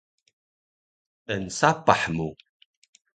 [1.25, 2.29] Tnsapah mu